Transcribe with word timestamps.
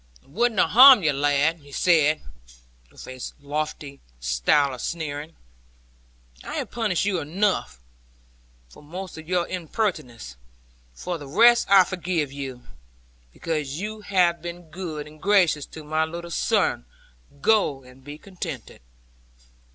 'I 0.23 0.27
would 0.29 0.51
not 0.53 0.71
harm 0.71 1.03
you, 1.03 1.13
lad,' 1.13 1.59
he 1.59 1.71
said, 1.71 2.23
with 2.91 3.07
a 3.07 3.19
lofty 3.39 4.01
style 4.19 4.73
of 4.73 4.81
sneering: 4.81 5.35
'I 6.43 6.55
have 6.55 6.71
punished 6.71 7.05
you 7.05 7.19
enough, 7.19 7.79
for 8.67 8.81
most 8.81 9.19
of 9.19 9.27
your 9.29 9.47
impertinence. 9.47 10.37
For 10.95 11.19
the 11.19 11.27
rest 11.27 11.67
I 11.69 11.83
forgive 11.83 12.31
you; 12.31 12.63
because 13.31 13.79
you 13.79 14.01
have 14.01 14.41
been 14.41 14.71
good 14.71 15.05
and 15.05 15.21
gracious 15.21 15.67
to 15.67 15.83
my 15.83 16.03
little 16.03 16.31
son. 16.31 16.85
Go, 17.39 17.83
and 17.83 18.03
be 18.03 18.17
contented.' 18.17 18.81